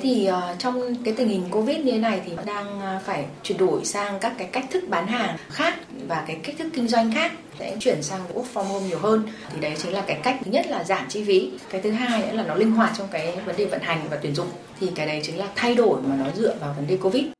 Thì 0.02 0.28
uh, 0.30 0.58
trong 0.58 0.94
cái 1.04 1.14
tình 1.16 1.28
hình 1.28 1.44
Covid 1.50 1.78
như 1.78 1.92
thế 1.92 1.98
này 1.98 2.20
thì 2.26 2.32
đang 2.46 2.80
ờ, 2.80 3.00
phải 3.04 3.24
chuyển 3.42 3.58
đổi 3.58 3.84
sang 3.84 4.18
các 4.20 4.32
cái 4.38 4.48
cách 4.52 4.64
thức 4.70 4.84
bán 4.88 5.06
hàng 5.06 5.36
khác 5.48 5.74
và 6.08 6.24
cái 6.26 6.36
cách 6.42 6.54
thức 6.58 6.68
kinh 6.74 6.88
doanh 6.88 7.12
khác 7.14 7.32
sẽ 7.58 7.76
chuyển 7.80 8.02
sang 8.02 8.20
work 8.34 8.44
from 8.54 8.64
home 8.64 8.86
nhiều 8.86 8.98
hơn. 8.98 9.22
Thì 9.52 9.60
đấy 9.60 9.74
chính 9.82 9.92
là 9.92 10.04
cái 10.06 10.20
cách 10.22 10.36
thứ 10.44 10.50
nhất 10.50 10.66
là 10.70 10.84
giảm 10.84 11.08
chi 11.08 11.24
phí. 11.24 11.50
Cái 11.70 11.80
thứ 11.80 11.90
hai 11.90 12.20
nữa 12.20 12.32
là 12.32 12.42
nó 12.42 12.54
linh 12.54 12.72
hoạt 12.72 12.92
trong 12.98 13.08
cái 13.10 13.36
vấn 13.46 13.56
đề 13.56 13.64
vận 13.64 13.80
hành 13.80 14.00
và 14.10 14.18
tuyển 14.22 14.34
dụng. 14.34 14.48
Thì 14.80 14.88
cái 14.94 15.06
đấy 15.06 15.20
chính 15.24 15.38
là 15.38 15.46
thay 15.54 15.74
đổi 15.74 16.00
mà 16.02 16.16
nó 16.16 16.30
dựa 16.36 16.54
vào 16.60 16.74
vấn 16.76 16.86
đề 16.86 16.96
covid. 16.96 17.35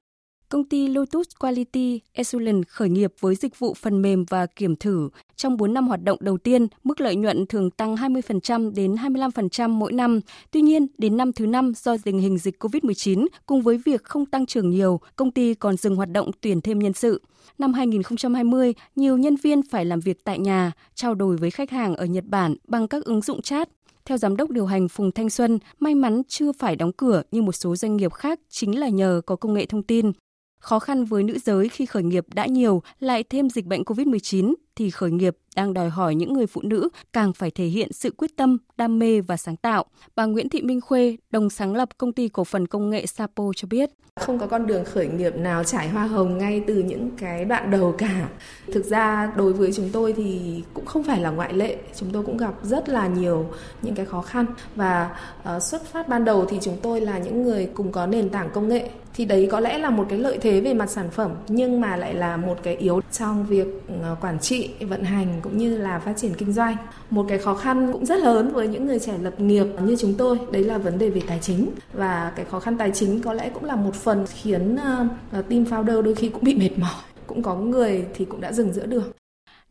Công 0.48 0.64
ty 0.64 0.88
Lotus 0.88 1.26
Quality 1.38 2.00
Excellence 2.12 2.68
khởi 2.68 2.88
nghiệp 2.88 3.12
với 3.20 3.34
dịch 3.34 3.58
vụ 3.58 3.74
phần 3.74 4.02
mềm 4.02 4.24
và 4.24 4.46
kiểm 4.46 4.76
thử. 4.76 5.08
Trong 5.36 5.56
4 5.56 5.74
năm 5.74 5.88
hoạt 5.88 6.02
động 6.02 6.18
đầu 6.20 6.38
tiên, 6.38 6.66
mức 6.84 7.00
lợi 7.00 7.16
nhuận 7.16 7.46
thường 7.46 7.70
tăng 7.70 7.96
20% 7.96 8.74
đến 8.74 8.94
25% 8.94 9.70
mỗi 9.70 9.92
năm. 9.92 10.20
Tuy 10.50 10.60
nhiên, 10.60 10.86
đến 10.98 11.16
năm 11.16 11.32
thứ 11.32 11.46
năm 11.46 11.72
do 11.76 11.96
tình 12.04 12.18
hình 12.18 12.38
dịch 12.38 12.62
COVID-19 12.62 13.26
cùng 13.46 13.62
với 13.62 13.78
việc 13.84 14.04
không 14.04 14.26
tăng 14.26 14.46
trưởng 14.46 14.70
nhiều, 14.70 15.00
công 15.16 15.30
ty 15.30 15.54
còn 15.54 15.76
dừng 15.76 15.96
hoạt 15.96 16.10
động 16.10 16.30
tuyển 16.40 16.60
thêm 16.60 16.78
nhân 16.78 16.92
sự. 16.92 17.22
Năm 17.58 17.72
2020, 17.72 18.74
nhiều 18.96 19.16
nhân 19.16 19.36
viên 19.36 19.62
phải 19.62 19.84
làm 19.84 20.00
việc 20.00 20.24
tại 20.24 20.38
nhà, 20.38 20.72
trao 20.94 21.14
đổi 21.14 21.36
với 21.36 21.50
khách 21.50 21.70
hàng 21.70 21.96
ở 21.96 22.04
Nhật 22.04 22.24
Bản 22.26 22.56
bằng 22.68 22.88
các 22.88 23.04
ứng 23.04 23.22
dụng 23.22 23.42
chat. 23.42 23.68
Theo 24.04 24.18
giám 24.18 24.36
đốc 24.36 24.50
điều 24.50 24.66
hành 24.66 24.88
Phùng 24.88 25.12
Thanh 25.12 25.30
Xuân, 25.30 25.58
may 25.80 25.94
mắn 25.94 26.22
chưa 26.28 26.52
phải 26.52 26.76
đóng 26.76 26.92
cửa 26.92 27.22
như 27.30 27.42
một 27.42 27.52
số 27.52 27.76
doanh 27.76 27.96
nghiệp 27.96 28.12
khác 28.12 28.40
chính 28.50 28.78
là 28.78 28.88
nhờ 28.88 29.20
có 29.26 29.36
công 29.36 29.54
nghệ 29.54 29.66
thông 29.66 29.82
tin. 29.82 30.12
Khó 30.58 30.78
khăn 30.78 31.04
với 31.04 31.22
nữ 31.22 31.38
giới 31.38 31.68
khi 31.68 31.86
khởi 31.86 32.02
nghiệp 32.02 32.26
đã 32.34 32.46
nhiều, 32.46 32.82
lại 33.00 33.22
thêm 33.22 33.50
dịch 33.50 33.66
bệnh 33.66 33.82
COVID-19 33.82 34.54
thì 34.76 34.90
khởi 34.90 35.10
nghiệp 35.10 35.36
đang 35.56 35.74
đòi 35.74 35.88
hỏi 35.88 36.14
những 36.14 36.32
người 36.32 36.46
phụ 36.46 36.60
nữ 36.64 36.88
càng 37.12 37.32
phải 37.32 37.50
thể 37.50 37.64
hiện 37.64 37.92
sự 37.92 38.10
quyết 38.10 38.36
tâm, 38.36 38.58
đam 38.76 38.98
mê 38.98 39.20
và 39.20 39.36
sáng 39.36 39.56
tạo. 39.56 39.84
Bà 40.16 40.24
Nguyễn 40.24 40.48
Thị 40.48 40.62
Minh 40.62 40.80
Khuê, 40.80 41.16
đồng 41.30 41.50
sáng 41.50 41.74
lập 41.74 41.88
công 41.98 42.12
ty 42.12 42.28
cổ 42.28 42.44
phần 42.44 42.66
công 42.66 42.90
nghệ 42.90 43.06
Sapo 43.06 43.44
cho 43.56 43.68
biết. 43.70 43.90
Không 44.20 44.38
có 44.38 44.46
con 44.46 44.66
đường 44.66 44.84
khởi 44.84 45.06
nghiệp 45.06 45.36
nào 45.36 45.64
trải 45.64 45.88
hoa 45.88 46.06
hồng 46.06 46.38
ngay 46.38 46.62
từ 46.66 46.74
những 46.74 47.10
cái 47.18 47.44
đoạn 47.44 47.70
đầu 47.70 47.94
cả. 47.98 48.28
Thực 48.72 48.84
ra 48.84 49.32
đối 49.36 49.52
với 49.52 49.72
chúng 49.72 49.90
tôi 49.92 50.12
thì 50.12 50.62
cũng 50.74 50.86
không 50.86 51.02
phải 51.02 51.20
là 51.20 51.30
ngoại 51.30 51.52
lệ. 51.52 51.76
Chúng 51.96 52.10
tôi 52.12 52.22
cũng 52.22 52.36
gặp 52.36 52.54
rất 52.62 52.88
là 52.88 53.06
nhiều 53.06 53.46
những 53.82 53.94
cái 53.94 54.06
khó 54.06 54.22
khăn 54.22 54.46
và 54.74 55.18
uh, 55.56 55.62
xuất 55.62 55.84
phát 55.84 56.08
ban 56.08 56.24
đầu 56.24 56.46
thì 56.48 56.58
chúng 56.62 56.76
tôi 56.82 57.00
là 57.00 57.18
những 57.18 57.42
người 57.42 57.70
cùng 57.74 57.92
có 57.92 58.06
nền 58.06 58.28
tảng 58.28 58.50
công 58.54 58.68
nghệ 58.68 58.90
thì 59.16 59.24
đấy 59.24 59.48
có 59.50 59.60
lẽ 59.60 59.78
là 59.78 59.90
một 59.90 60.06
cái 60.08 60.18
lợi 60.18 60.38
thế 60.38 60.60
về 60.60 60.74
mặt 60.74 60.90
sản 60.90 61.10
phẩm, 61.10 61.30
nhưng 61.48 61.80
mà 61.80 61.96
lại 61.96 62.14
là 62.14 62.36
một 62.36 62.58
cái 62.62 62.76
yếu 62.76 63.00
trong 63.12 63.46
việc 63.46 63.66
ờ, 64.02 64.16
quản 64.20 64.38
trị, 64.38 64.70
vận 64.80 65.02
hành 65.04 65.40
cũng 65.42 65.58
như 65.58 65.78
là 65.78 65.98
phát 65.98 66.16
triển 66.16 66.34
kinh 66.34 66.52
doanh. 66.52 66.76
Một 67.10 67.26
cái 67.28 67.38
khó 67.38 67.54
khăn 67.54 67.92
cũng 67.92 68.06
rất 68.06 68.18
lớn 68.18 68.50
với 68.52 68.68
những 68.68 68.86
người 68.86 68.98
trẻ 68.98 69.12
lập 69.22 69.40
nghiệp 69.40 69.66
như 69.82 69.96
chúng 69.96 70.14
tôi, 70.14 70.38
đấy 70.52 70.64
là 70.64 70.78
vấn 70.78 70.98
đề 70.98 71.10
về 71.10 71.20
tài 71.26 71.38
chính. 71.42 71.70
Và 71.92 72.32
cái 72.36 72.44
khó 72.44 72.60
khăn 72.60 72.76
tài 72.76 72.90
chính 72.90 73.20
có 73.22 73.32
lẽ 73.32 73.50
cũng 73.54 73.64
là 73.64 73.76
một 73.76 73.94
phần 73.94 74.24
khiến 74.26 74.76
ờ, 74.76 75.06
ờ, 75.32 75.42
team 75.42 75.64
founder 75.64 76.02
đôi 76.02 76.14
khi 76.14 76.28
cũng 76.28 76.44
bị 76.44 76.54
mệt 76.54 76.78
mỏi. 76.78 77.02
Cũng 77.26 77.42
có 77.42 77.54
người 77.54 78.04
thì 78.14 78.24
cũng 78.24 78.40
đã 78.40 78.52
dừng 78.52 78.72
giữa 78.72 78.86
đường. 78.86 79.12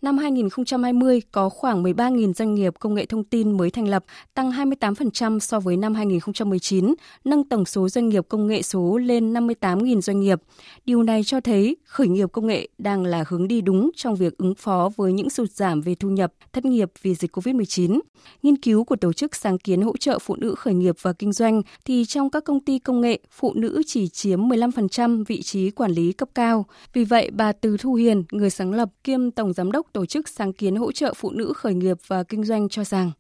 Năm 0.06 0.18
2020 0.18 1.22
có 1.32 1.50
khoảng 1.50 1.84
13.000 1.84 2.34
doanh 2.34 2.56
nghiệp 2.56 2.74
công 2.80 2.94
nghệ 2.94 3.06
thông 3.06 3.24
tin 3.24 3.58
mới 3.58 3.72
thành 3.72 3.88
lập, 3.88 4.06
tăng 4.34 4.52
28% 4.52 5.40
so 5.40 5.60
với 5.60 5.78
năm 5.78 5.94
2019, 5.96 6.94
nâng 7.24 7.44
tổng 7.44 7.66
số 7.66 7.90
doanh 7.90 8.10
nghiệp 8.10 8.26
công 8.30 8.48
nghệ 8.48 8.62
số 8.62 8.98
lên 8.98 9.34
58.000 9.34 10.02
doanh 10.02 10.20
nghiệp. 10.20 10.42
Điều 10.86 11.04
này 11.04 11.24
cho 11.24 11.40
thấy 11.42 11.78
khởi 11.86 12.08
nghiệp 12.08 12.32
công 12.32 12.48
nghệ 12.48 12.68
đang 12.78 13.04
là 13.04 13.24
hướng 13.28 13.48
đi 13.48 13.62
đúng 13.62 13.92
trong 13.96 14.16
việc 14.16 14.38
ứng 14.38 14.56
phó 14.56 14.90
với 14.96 15.14
những 15.14 15.30
sụt 15.30 15.52
giảm 15.52 15.82
về 15.82 15.96
thu 15.96 16.10
nhập, 16.10 16.34
thất 16.54 16.66
nghiệp 16.66 16.92
vì 17.02 17.16
dịch 17.16 17.38
COVID-19. 17.38 18.00
Nghiên 18.44 18.56
cứu 18.56 18.84
của 18.84 18.96
tổ 18.96 19.14
chức 19.14 19.36
sáng 19.36 19.58
kiến 19.58 19.82
hỗ 19.82 19.98
trợ 19.98 20.20
phụ 20.20 20.36
nữ 20.36 20.56
khởi 20.56 20.74
nghiệp 20.74 20.96
và 21.02 21.14
kinh 21.14 21.34
doanh 21.34 21.62
thì 21.86 22.06
trong 22.06 22.30
các 22.30 22.44
công 22.44 22.60
ty 22.60 22.80
công 22.80 23.02
nghệ, 23.02 23.20
phụ 23.32 23.54
nữ 23.56 23.82
chỉ 23.86 24.08
chiếm 24.08 24.42
15% 24.42 25.24
vị 25.28 25.42
trí 25.42 25.72
quản 25.72 25.92
lý 25.92 26.12
cấp 26.12 26.30
cao. 26.36 26.66
Vì 26.94 27.04
vậy, 27.04 27.32
bà 27.34 27.52
Từ 27.52 27.78
Thu 27.78 27.94
Hiền, 27.94 28.24
người 28.32 28.50
sáng 28.50 28.74
lập 28.74 28.90
kiêm 29.04 29.32
tổng 29.32 29.54
giám 29.54 29.72
đốc 29.72 29.88
tổ 29.96 30.06
chức 30.06 30.30
sáng 30.30 30.54
kiến 30.54 30.76
hỗ 30.76 30.92
trợ 30.92 31.14
phụ 31.14 31.32
nữ 31.32 31.54
khởi 31.56 31.74
nghiệp 31.74 31.98
và 32.08 32.24
kinh 32.24 32.44
doanh 32.44 32.70
cho 32.70 32.84
rằng 32.84 33.12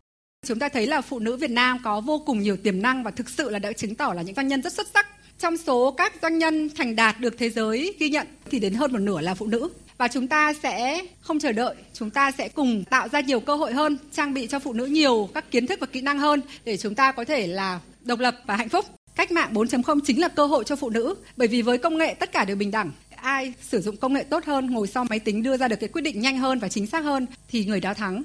Chúng 0.45 0.59
ta 0.59 0.69
thấy 0.69 0.87
là 0.87 1.01
phụ 1.01 1.19
nữ 1.19 1.37
Việt 1.37 1.51
Nam 1.51 1.77
có 1.83 2.01
vô 2.01 2.23
cùng 2.25 2.41
nhiều 2.41 2.57
tiềm 2.57 2.81
năng 2.81 3.03
và 3.03 3.11
thực 3.11 3.29
sự 3.29 3.49
là 3.49 3.59
đã 3.59 3.71
chứng 3.71 3.95
tỏ 3.95 4.13
là 4.15 4.21
những 4.21 4.35
doanh 4.35 4.47
nhân 4.47 4.61
rất 4.61 4.73
xuất 4.73 4.87
sắc. 4.93 5.07
Trong 5.39 5.57
số 5.57 5.91
các 5.91 6.13
doanh 6.21 6.37
nhân 6.37 6.69
thành 6.69 6.95
đạt 6.95 7.19
được 7.19 7.35
thế 7.37 7.49
giới 7.49 7.95
ghi 7.99 8.09
nhận 8.09 8.27
thì 8.51 8.59
đến 8.59 8.73
hơn 8.73 8.91
một 8.91 8.99
nửa 8.99 9.21
là 9.21 9.33
phụ 9.33 9.47
nữ. 9.47 9.69
và 9.97 10.07
chúng 10.07 10.27
ta 10.27 10.53
sẽ 10.63 11.01
không 11.21 11.39
chờ 11.39 11.51
đợi, 11.51 11.75
chúng 11.93 12.09
ta 12.09 12.31
sẽ 12.31 12.49
cùng 12.49 12.83
tạo 12.83 13.07
ra 13.09 13.19
nhiều 13.19 13.39
cơ 13.39 13.55
hội 13.55 13.73
hơn, 13.73 13.97
trang 14.11 14.33
bị 14.33 14.47
cho 14.47 14.59
phụ 14.59 14.73
nữ 14.73 14.85
nhiều 14.85 15.29
các 15.33 15.51
kiến 15.51 15.67
thức 15.67 15.79
và 15.79 15.87
kỹ 15.87 16.01
năng 16.01 16.19
hơn 16.19 16.41
để 16.65 16.77
chúng 16.77 16.95
ta 16.95 17.11
có 17.11 17.25
thể 17.25 17.47
là 17.47 17.79
độc 18.01 18.19
lập 18.19 18.35
và 18.45 18.55
hạnh 18.55 18.69
phúc. 18.69 18.85
Cách 19.15 19.31
mạng 19.31 19.53
4.0 19.53 19.99
chính 20.05 20.21
là 20.21 20.27
cơ 20.27 20.45
hội 20.45 20.63
cho 20.63 20.75
phụ 20.75 20.89
nữ 20.89 21.15
bởi 21.37 21.47
vì 21.47 21.61
với 21.61 21.77
công 21.77 21.97
nghệ 21.97 22.13
tất 22.13 22.31
cả 22.31 22.45
đều 22.45 22.55
bình 22.55 22.71
đẳng. 22.71 22.91
Ai 23.25 23.53
sử 23.61 23.81
dụng 23.81 23.97
công 23.97 24.13
nghệ 24.13 24.23
tốt 24.23 24.45
hơn, 24.45 24.71
ngồi 24.71 24.87
sau 24.87 25.05
máy 25.09 25.19
tính 25.19 25.43
đưa 25.43 25.57
ra 25.57 25.67
được 25.67 25.75
cái 25.79 25.89
quyết 25.89 26.01
định 26.01 26.21
nhanh 26.21 26.37
hơn 26.37 26.59
và 26.59 26.67
chính 26.67 26.87
xác 26.87 27.03
hơn 27.03 27.25
thì 27.49 27.65
người 27.65 27.79
đó 27.79 27.93
thắng. 27.93 28.23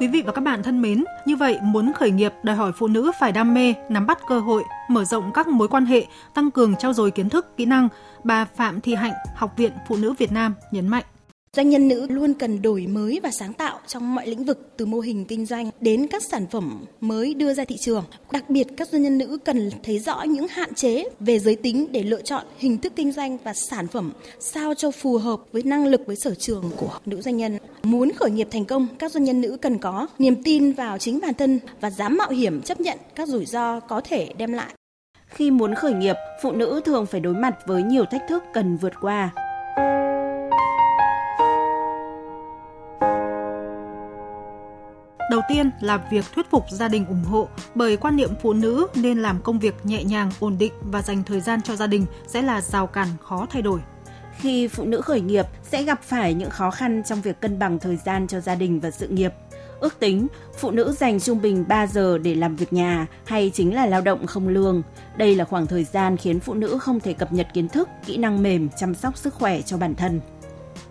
Quý 0.00 0.08
vị 0.08 0.22
và 0.26 0.32
các 0.32 0.40
bạn 0.40 0.62
thân 0.62 0.82
mến, 0.82 1.04
như 1.26 1.36
vậy 1.36 1.58
muốn 1.62 1.92
khởi 1.92 2.10
nghiệp 2.10 2.32
đòi 2.42 2.56
hỏi 2.56 2.72
phụ 2.78 2.86
nữ 2.86 3.12
phải 3.20 3.32
đam 3.32 3.54
mê, 3.54 3.74
nắm 3.88 4.06
bắt 4.06 4.18
cơ 4.28 4.40
hội, 4.40 4.62
mở 4.88 5.04
rộng 5.04 5.30
các 5.34 5.48
mối 5.48 5.68
quan 5.68 5.86
hệ, 5.86 6.06
tăng 6.34 6.50
cường 6.50 6.74
trao 6.78 6.92
dồi 6.92 7.10
kiến 7.10 7.28
thức, 7.28 7.56
kỹ 7.56 7.64
năng. 7.64 7.88
Bà 8.24 8.44
Phạm 8.44 8.80
Thị 8.80 8.94
Hạnh, 8.94 9.14
Học 9.36 9.54
viện 9.56 9.72
Phụ 9.88 9.96
nữ 9.96 10.14
Việt 10.18 10.32
Nam 10.32 10.54
nhấn 10.70 10.88
mạnh. 10.88 11.04
Doanh 11.56 11.70
nhân 11.70 11.88
nữ 11.88 12.06
luôn 12.10 12.34
cần 12.34 12.62
đổi 12.62 12.86
mới 12.86 13.20
và 13.22 13.30
sáng 13.30 13.52
tạo 13.52 13.80
trong 13.86 14.14
mọi 14.14 14.26
lĩnh 14.26 14.44
vực 14.44 14.70
từ 14.76 14.86
mô 14.86 15.00
hình 15.00 15.24
kinh 15.24 15.46
doanh 15.46 15.70
đến 15.80 16.06
các 16.06 16.22
sản 16.22 16.46
phẩm 16.46 16.84
mới 17.00 17.34
đưa 17.34 17.54
ra 17.54 17.64
thị 17.64 17.76
trường. 17.80 18.04
Đặc 18.32 18.50
biệt 18.50 18.66
các 18.76 18.88
doanh 18.88 19.02
nhân 19.02 19.18
nữ 19.18 19.38
cần 19.44 19.70
thấy 19.82 19.98
rõ 19.98 20.22
những 20.22 20.48
hạn 20.48 20.74
chế 20.74 21.04
về 21.20 21.38
giới 21.38 21.56
tính 21.56 21.86
để 21.92 22.02
lựa 22.02 22.22
chọn 22.22 22.44
hình 22.58 22.78
thức 22.78 22.92
kinh 22.96 23.12
doanh 23.12 23.38
và 23.44 23.54
sản 23.54 23.86
phẩm 23.86 24.12
sao 24.40 24.74
cho 24.74 24.90
phù 24.90 25.18
hợp 25.18 25.40
với 25.52 25.62
năng 25.62 25.86
lực 25.86 26.00
với 26.06 26.16
sở 26.16 26.34
trường 26.34 26.70
của 26.76 26.98
nữ 27.06 27.20
doanh 27.20 27.36
nhân. 27.36 27.58
Muốn 27.82 28.12
khởi 28.12 28.30
nghiệp 28.30 28.48
thành 28.50 28.64
công, 28.64 28.86
các 28.98 29.12
doanh 29.12 29.24
nhân 29.24 29.40
nữ 29.40 29.56
cần 29.62 29.78
có 29.78 30.06
niềm 30.18 30.42
tin 30.42 30.72
vào 30.72 30.98
chính 30.98 31.20
bản 31.20 31.34
thân 31.34 31.60
và 31.80 31.90
dám 31.90 32.16
mạo 32.16 32.30
hiểm 32.30 32.62
chấp 32.62 32.80
nhận 32.80 32.98
các 33.14 33.28
rủi 33.28 33.46
ro 33.46 33.80
có 33.80 34.00
thể 34.00 34.32
đem 34.38 34.52
lại. 34.52 34.74
Khi 35.26 35.50
muốn 35.50 35.74
khởi 35.74 35.92
nghiệp, 35.92 36.16
phụ 36.42 36.52
nữ 36.52 36.80
thường 36.84 37.06
phải 37.06 37.20
đối 37.20 37.34
mặt 37.34 37.56
với 37.66 37.82
nhiều 37.82 38.04
thách 38.10 38.22
thức 38.28 38.42
cần 38.54 38.76
vượt 38.76 38.92
qua. 39.00 39.32
Đầu 45.36 45.42
tiên 45.48 45.70
là 45.80 45.98
việc 46.10 46.24
thuyết 46.34 46.50
phục 46.50 46.64
gia 46.70 46.88
đình 46.88 47.06
ủng 47.06 47.24
hộ 47.24 47.48
bởi 47.74 47.96
quan 47.96 48.16
niệm 48.16 48.30
phụ 48.42 48.52
nữ 48.52 48.86
nên 48.94 49.18
làm 49.18 49.40
công 49.42 49.58
việc 49.58 49.74
nhẹ 49.84 50.04
nhàng, 50.04 50.30
ổn 50.40 50.58
định 50.58 50.72
và 50.82 51.02
dành 51.02 51.22
thời 51.24 51.40
gian 51.40 51.62
cho 51.62 51.76
gia 51.76 51.86
đình 51.86 52.06
sẽ 52.26 52.42
là 52.42 52.60
rào 52.60 52.86
cản 52.86 53.08
khó 53.22 53.46
thay 53.50 53.62
đổi. 53.62 53.80
Khi 54.38 54.68
phụ 54.68 54.84
nữ 54.84 55.00
khởi 55.00 55.20
nghiệp 55.20 55.46
sẽ 55.62 55.82
gặp 55.82 56.02
phải 56.02 56.34
những 56.34 56.50
khó 56.50 56.70
khăn 56.70 57.02
trong 57.08 57.20
việc 57.20 57.40
cân 57.40 57.58
bằng 57.58 57.78
thời 57.78 57.96
gian 57.96 58.26
cho 58.26 58.40
gia 58.40 58.54
đình 58.54 58.80
và 58.80 58.90
sự 58.90 59.08
nghiệp. 59.08 59.32
Ước 59.80 60.00
tính, 60.00 60.26
phụ 60.58 60.70
nữ 60.70 60.92
dành 60.98 61.20
trung 61.20 61.42
bình 61.42 61.64
3 61.68 61.86
giờ 61.86 62.18
để 62.18 62.34
làm 62.34 62.56
việc 62.56 62.72
nhà 62.72 63.06
hay 63.24 63.50
chính 63.54 63.74
là 63.74 63.86
lao 63.86 64.00
động 64.00 64.26
không 64.26 64.48
lương. 64.48 64.82
Đây 65.16 65.34
là 65.34 65.44
khoảng 65.44 65.66
thời 65.66 65.84
gian 65.84 66.16
khiến 66.16 66.40
phụ 66.40 66.54
nữ 66.54 66.78
không 66.78 67.00
thể 67.00 67.12
cập 67.12 67.32
nhật 67.32 67.46
kiến 67.54 67.68
thức, 67.68 67.88
kỹ 68.06 68.16
năng 68.16 68.42
mềm, 68.42 68.68
chăm 68.76 68.94
sóc 68.94 69.16
sức 69.16 69.34
khỏe 69.34 69.62
cho 69.62 69.76
bản 69.76 69.94
thân. 69.94 70.20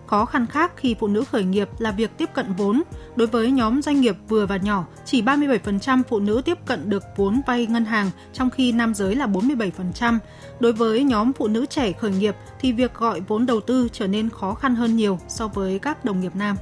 Khó 0.08 0.26
khăn 0.26 0.48
khác 0.48 0.72
khi 0.76 0.96
phụ 1.00 1.08
nữ 1.08 1.24
khởi 1.32 1.44
nghiệp 1.44 1.70
là 1.80 1.92
việc 1.92 2.18
tiếp 2.18 2.30
cận 2.34 2.54
vốn. 2.54 2.84
Đối 3.16 3.28
với 3.28 3.52
nhóm 3.52 3.82
doanh 3.82 4.02
nghiệp 4.02 4.16
vừa 4.28 4.46
và 4.46 4.58
nhỏ, 4.58 4.86
chỉ 5.06 5.22
37% 5.22 6.04
phụ 6.10 6.20
nữ 6.20 6.42
tiếp 6.46 6.58
cận 6.66 6.90
được 6.90 7.04
vốn 7.16 7.42
vay 7.48 7.68
ngân 7.68 7.86
hàng, 7.86 8.12
trong 8.34 8.50
khi 8.50 8.72
nam 8.72 8.94
giới 8.94 9.16
là 9.16 9.28
47%. 9.28 10.18
Đối 10.60 10.74
với 10.74 11.04
nhóm 11.04 11.34
phụ 11.34 11.48
nữ 11.48 11.66
trẻ 11.66 11.92
khởi 11.92 12.12
nghiệp 12.12 12.36
thì 12.60 12.72
việc 12.72 12.94
gọi 12.94 13.22
vốn 13.28 13.46
đầu 13.46 13.62
tư 13.62 13.88
trở 13.94 14.08
nên 14.08 14.30
khó 14.30 14.54
khăn 14.54 14.76
hơn 14.76 14.96
nhiều 14.96 15.20
so 15.28 15.48
với 15.48 15.80
các 15.80 16.06
đồng 16.06 16.22
nghiệp 16.22 16.36
nam. 16.36 16.56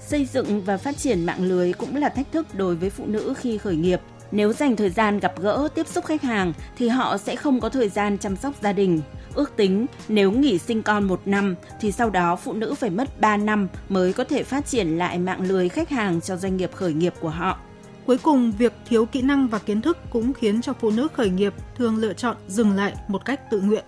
Xây 0.00 0.24
dựng 0.24 0.62
và 0.62 0.76
phát 0.76 0.96
triển 0.96 1.26
mạng 1.26 1.44
lưới 1.44 1.72
cũng 1.72 1.96
là 1.96 2.08
thách 2.08 2.32
thức 2.32 2.46
đối 2.54 2.76
với 2.76 2.90
phụ 2.90 3.06
nữ 3.06 3.34
khi 3.38 3.58
khởi 3.58 3.76
nghiệp. 3.76 4.00
Nếu 4.32 4.52
dành 4.52 4.76
thời 4.76 4.90
gian 4.90 5.18
gặp 5.18 5.32
gỡ, 5.40 5.68
tiếp 5.74 5.86
xúc 5.86 6.04
khách 6.04 6.22
hàng 6.22 6.52
thì 6.76 6.88
họ 6.88 7.18
sẽ 7.18 7.36
không 7.36 7.60
có 7.60 7.68
thời 7.68 7.88
gian 7.88 8.18
chăm 8.18 8.36
sóc 8.36 8.54
gia 8.62 8.72
đình. 8.72 9.00
Ước 9.34 9.56
tính 9.56 9.86
nếu 10.08 10.32
nghỉ 10.32 10.58
sinh 10.58 10.82
con 10.82 11.04
một 11.04 11.20
năm 11.24 11.54
thì 11.80 11.92
sau 11.92 12.10
đó 12.10 12.36
phụ 12.36 12.52
nữ 12.52 12.74
phải 12.74 12.90
mất 12.90 13.20
3 13.20 13.36
năm 13.36 13.68
mới 13.88 14.12
có 14.12 14.24
thể 14.24 14.42
phát 14.42 14.66
triển 14.66 14.98
lại 14.98 15.18
mạng 15.18 15.42
lưới 15.48 15.68
khách 15.68 15.90
hàng 15.90 16.20
cho 16.20 16.36
doanh 16.36 16.56
nghiệp 16.56 16.70
khởi 16.74 16.92
nghiệp 16.92 17.14
của 17.20 17.28
họ. 17.28 17.58
Cuối 18.06 18.18
cùng, 18.18 18.52
việc 18.52 18.72
thiếu 18.88 19.06
kỹ 19.06 19.22
năng 19.22 19.48
và 19.48 19.58
kiến 19.58 19.80
thức 19.80 19.98
cũng 20.10 20.32
khiến 20.32 20.62
cho 20.62 20.72
phụ 20.72 20.90
nữ 20.90 21.08
khởi 21.12 21.30
nghiệp 21.30 21.54
thường 21.76 21.96
lựa 21.96 22.12
chọn 22.12 22.36
dừng 22.48 22.72
lại 22.72 22.94
một 23.08 23.24
cách 23.24 23.50
tự 23.50 23.60
nguyện. 23.60 23.84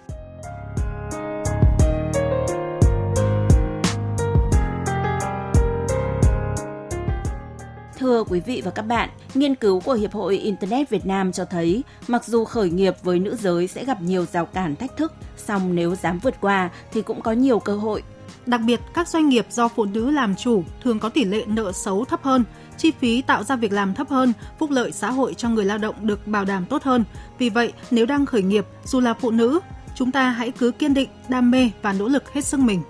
Thưa 8.15 8.25
quý 8.25 8.41
vị 8.41 8.63
và 8.65 8.71
các 8.71 8.83
bạn, 8.83 9.09
nghiên 9.35 9.55
cứu 9.55 9.81
của 9.81 9.93
Hiệp 9.93 10.13
hội 10.13 10.39
Internet 10.39 10.91
Việt 10.91 11.07
Nam 11.07 11.33
cho 11.33 11.45
thấy, 11.45 11.83
mặc 12.09 12.25
dù 12.25 12.45
khởi 12.45 12.71
nghiệp 12.71 12.95
với 13.03 13.19
nữ 13.19 13.37
giới 13.37 13.67
sẽ 13.67 13.85
gặp 13.85 14.03
nhiều 14.03 14.27
rào 14.33 14.47
cản 14.47 14.77
thách 14.77 14.97
thức, 14.97 15.13
song 15.37 15.75
nếu 15.75 15.95
dám 15.95 16.19
vượt 16.19 16.35
qua 16.41 16.71
thì 16.93 17.03
cũng 17.03 17.21
có 17.21 17.33
nhiều 17.33 17.59
cơ 17.59 17.77
hội. 17.77 18.03
Đặc 18.47 18.61
biệt, 18.67 18.81
các 18.95 19.09
doanh 19.09 19.29
nghiệp 19.29 19.47
do 19.51 19.69
phụ 19.69 19.85
nữ 19.85 20.11
làm 20.11 20.37
chủ 20.37 20.65
thường 20.83 20.99
có 20.99 21.09
tỷ 21.09 21.25
lệ 21.25 21.45
nợ 21.47 21.73
xấu 21.73 22.05
thấp 22.05 22.23
hơn, 22.23 22.45
chi 22.79 22.93
phí 23.01 23.23
tạo 23.23 23.45
ra 23.45 23.57
việc 23.57 23.73
làm 23.73 23.95
thấp 23.95 24.09
hơn, 24.09 24.33
phúc 24.59 24.71
lợi 24.71 24.93
xã 24.93 25.11
hội 25.11 25.35
cho 25.35 25.49
người 25.49 25.65
lao 25.65 25.79
động 25.79 25.95
được 26.07 26.27
bảo 26.27 26.45
đảm 26.45 26.65
tốt 26.67 26.83
hơn. 26.83 27.05
Vì 27.39 27.49
vậy, 27.49 27.73
nếu 27.91 28.07
đang 28.07 28.27
khởi 28.27 28.43
nghiệp, 28.43 28.67
dù 28.85 29.01
là 29.01 29.15
phụ 29.15 29.31
nữ, 29.31 29.61
chúng 29.95 30.13
ta 30.13 30.31
hãy 30.31 30.51
cứ 30.51 30.71
kiên 30.71 30.95
định, 30.95 31.09
đam 31.29 31.51
mê 31.51 31.71
và 31.83 31.93
nỗ 31.93 32.09
lực 32.09 32.33
hết 32.33 32.45
sức 32.45 32.61
mình. 32.61 32.83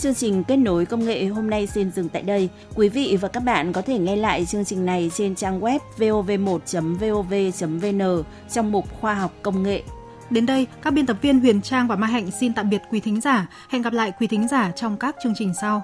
Chương 0.00 0.14
trình 0.14 0.44
kết 0.44 0.56
nối 0.56 0.86
công 0.86 1.04
nghệ 1.04 1.26
hôm 1.26 1.50
nay 1.50 1.66
xin 1.66 1.90
dừng 1.90 2.08
tại 2.08 2.22
đây. 2.22 2.48
Quý 2.74 2.88
vị 2.88 3.18
và 3.20 3.28
các 3.28 3.40
bạn 3.40 3.72
có 3.72 3.82
thể 3.82 3.98
nghe 3.98 4.16
lại 4.16 4.46
chương 4.46 4.64
trình 4.64 4.86
này 4.86 5.10
trên 5.14 5.34
trang 5.34 5.60
web 5.60 5.78
vov1.vov.vn 5.98 8.22
trong 8.52 8.72
mục 8.72 9.00
khoa 9.00 9.14
học 9.14 9.32
công 9.42 9.62
nghệ. 9.62 9.82
Đến 10.30 10.46
đây, 10.46 10.66
các 10.82 10.90
biên 10.90 11.06
tập 11.06 11.16
viên 11.22 11.40
Huyền 11.40 11.62
Trang 11.62 11.88
và 11.88 11.96
Mai 11.96 12.10
Hạnh 12.10 12.30
xin 12.40 12.52
tạm 12.52 12.70
biệt 12.70 12.82
quý 12.90 13.00
thính 13.00 13.20
giả. 13.20 13.48
Hẹn 13.68 13.82
gặp 13.82 13.92
lại 13.92 14.12
quý 14.20 14.26
thính 14.26 14.48
giả 14.48 14.72
trong 14.76 14.96
các 14.96 15.16
chương 15.24 15.34
trình 15.36 15.52
sau. 15.60 15.82